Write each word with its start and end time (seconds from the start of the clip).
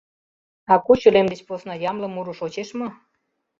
—А 0.73 0.75
кочо 0.85 1.09
лем 1.15 1.27
деч 1.31 1.41
посна 1.47 1.73
ямле 1.89 2.07
муро 2.09 2.33
шочеш 2.39 2.69
мо? 2.79 2.87